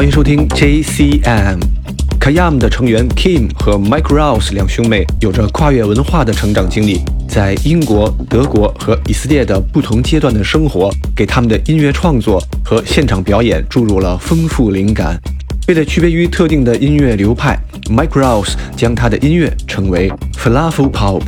[0.00, 1.58] 欢迎收听 JCM。
[2.18, 15.20] Kayam 的成员 Kim 和 Mike Rouse 两兄妹有着跨越文化的成长经历，在英国、德国和以色列的不同阶段的生活，给他们的音乐创作和现场表演注入了丰富灵感。
[15.68, 17.58] 为了区别于特定的音乐流派
[17.90, 21.20] ，Mike Rouse 将他的音乐称为 Falafel Pop。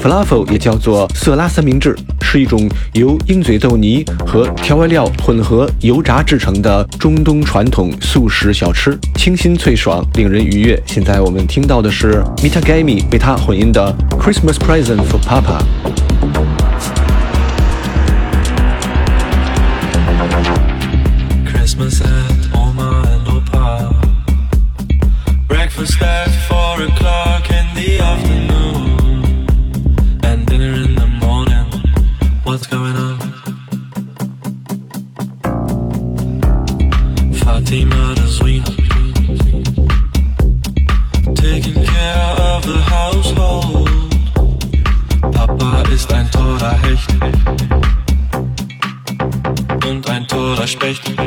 [0.00, 10.80] Falafel 也叫做色拉三明治，是一种由鹰嘴豆泥和调味料混合油炸制成的中东传统素食小吃，清新脆爽，令人愉悦。
[10.86, 15.60] 现在我们听到的是 Mita Gami 为他混音的 Christmas Present for Papa。
[21.44, 22.00] Christmas
[37.68, 38.64] Fatima the Zwina.
[41.34, 43.90] Taking care of the household.
[45.32, 47.10] Papa ist ein toller Hecht
[49.86, 51.17] und ein toller Specht.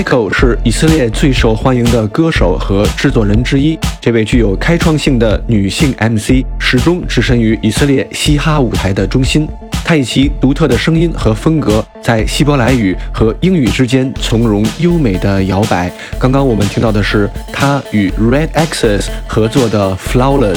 [0.00, 3.78] Echo 是以色列最受欢迎的歌手和制作人之一。
[4.00, 9.46] 这位具有开创性的女性 MC 始终置身于以色列嘻哈舞台的中心。
[9.84, 15.92] 她以其独特的声音和风格，在希伯来语和英语之间从容优美的摇摆。
[16.18, 20.56] 刚刚我们听到的是她与 Red Axes 合作的《Flawless》。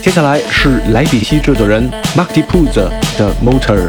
[0.00, 3.88] 接下来是莱比锡制作人 Mark d i p u z 的《Motor》。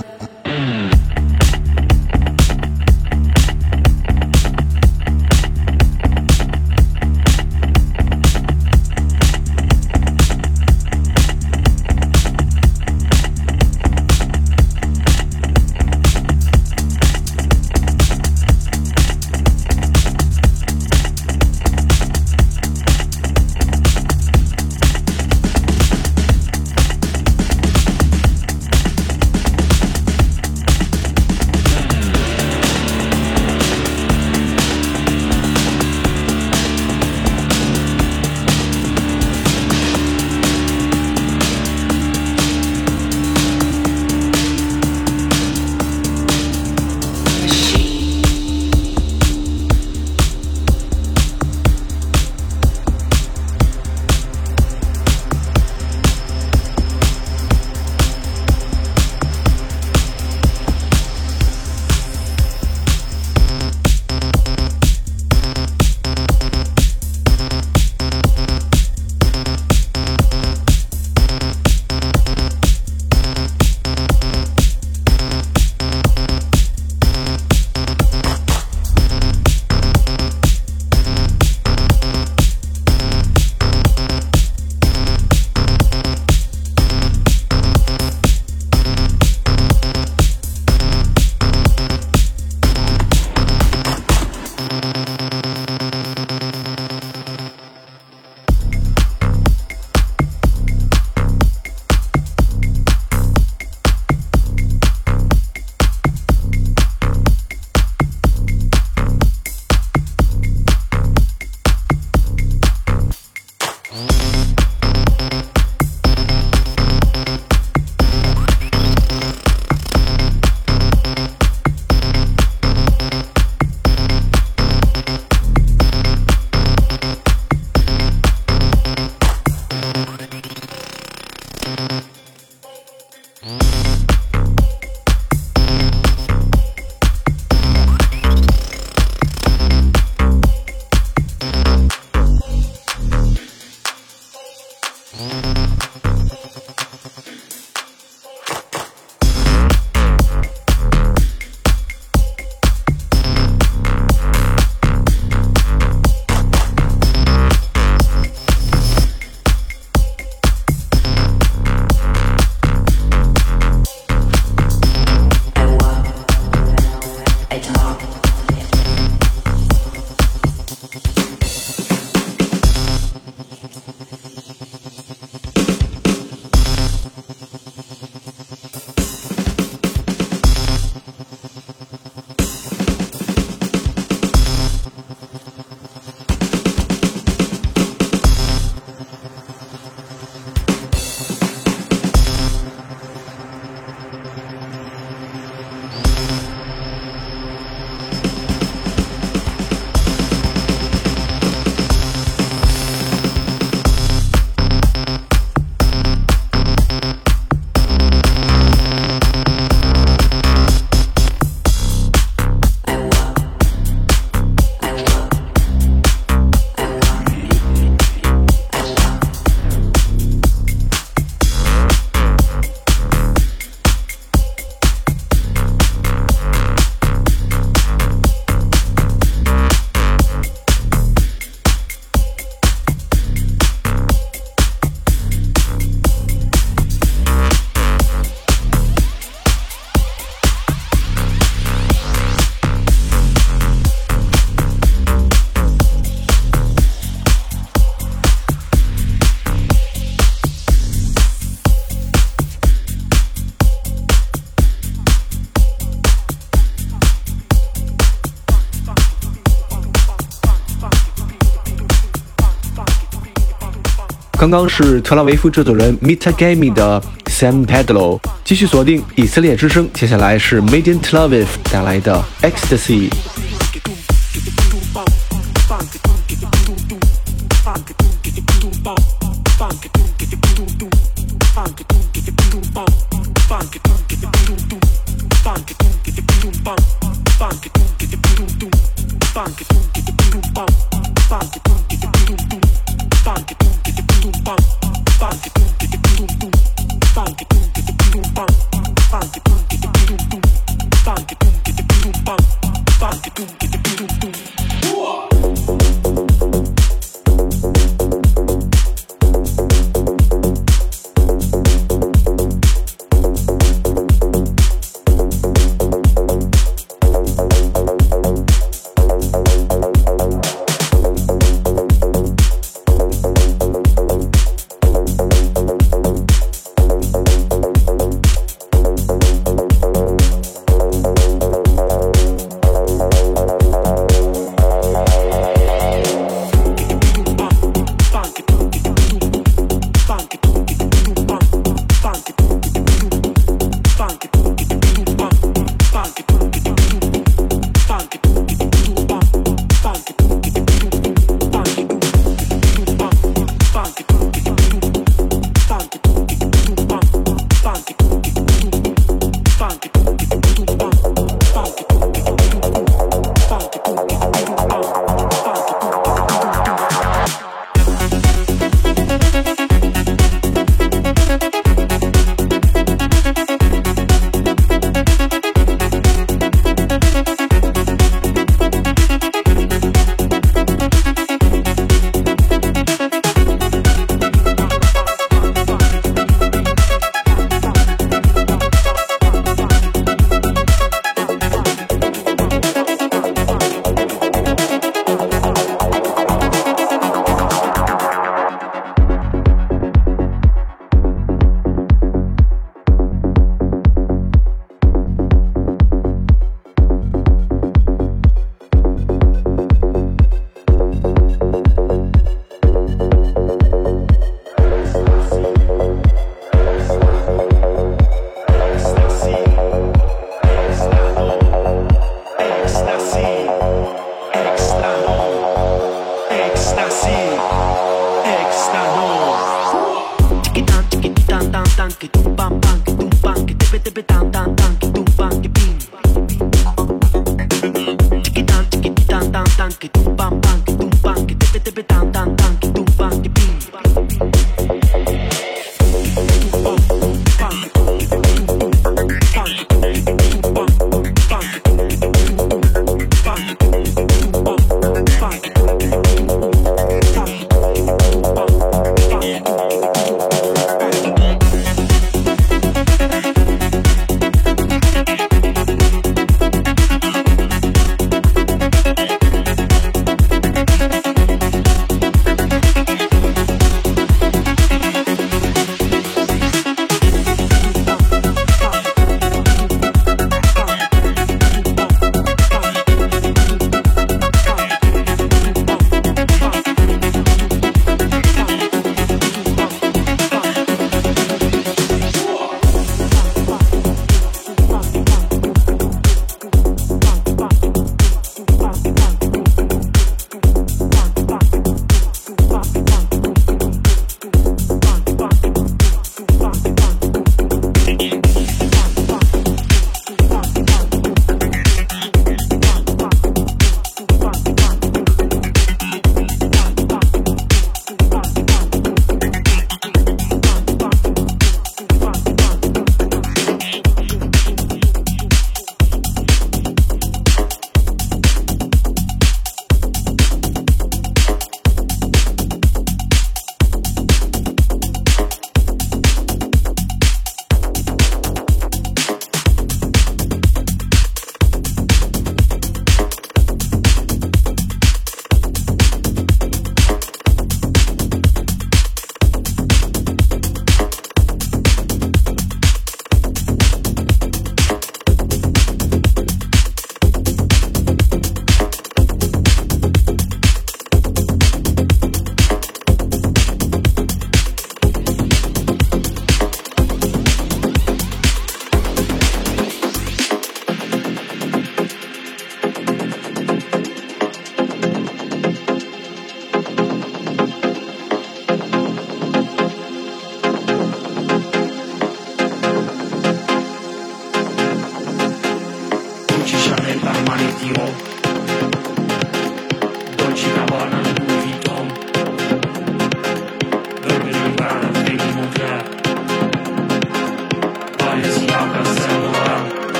[264.41, 273.11] 刚刚是特拉维夫制作人 Mita Gami 的 Sam Pedlo，继续锁定以色列之声，接下来是 Median Tel Aviv 带来的 Ecstasy。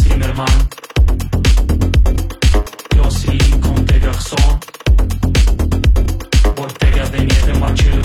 [0.00, 0.68] Zimmerman,
[2.96, 3.24] los
[3.60, 4.60] con de garzón,
[6.56, 8.02] botella de nieve, machel.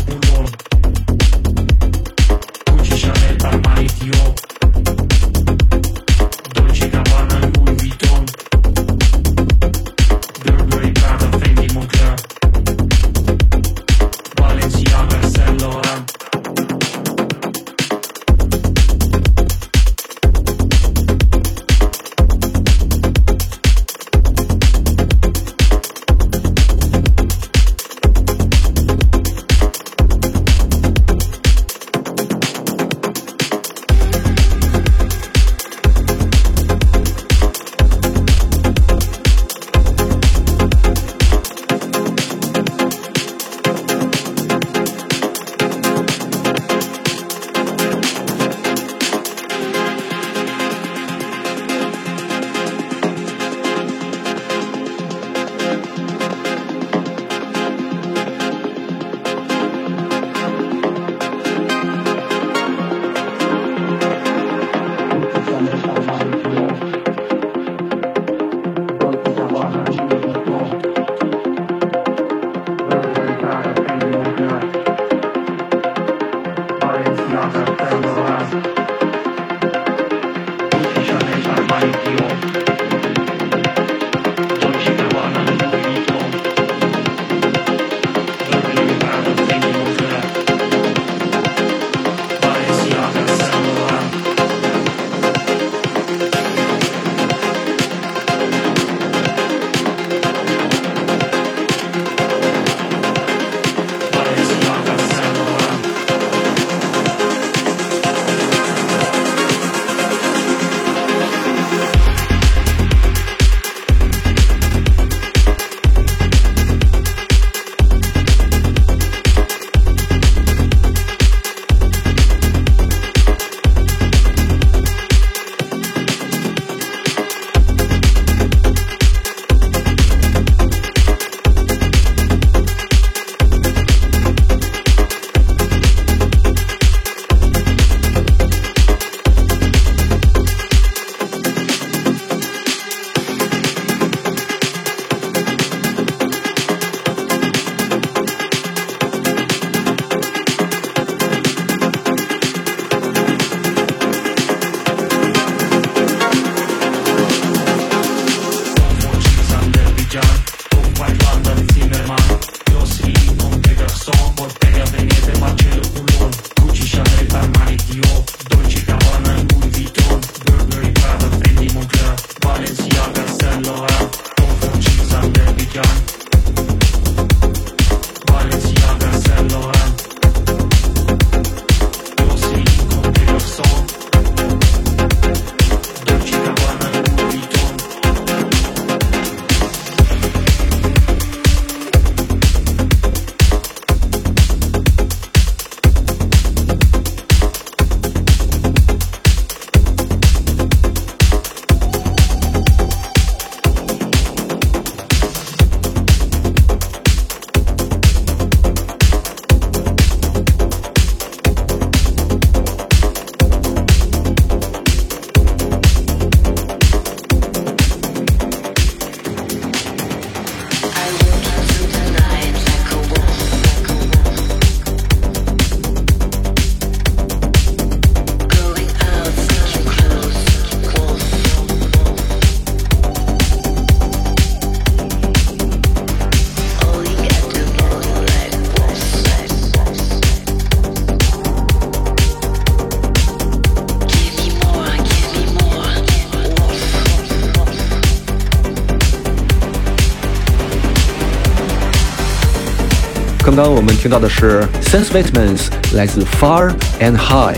[253.58, 255.62] 刚刚我们听到的是 Sense Vitamins
[255.96, 257.58] 来自 Far and High。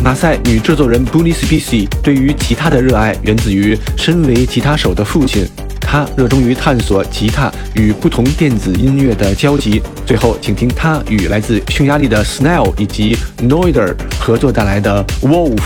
[0.00, 5.44] 马赛女制作人 Bunny s p e c i 对于吉他的热爱源自于身为吉他手的父亲，
[5.80, 9.82] 他热衷于探索吉他与不同电子音乐的交集。
[10.06, 15.58] 最后，请听他与来自匈牙利的 Snell 以及 Noider 合作带来的 Wolf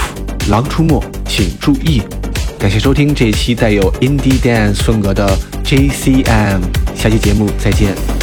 [0.48, 2.00] 狼出没，请注意。
[2.58, 6.60] 感谢收听这一期带有 Indie Dance 风格的 JCM，
[6.94, 8.19] 下期节目再见。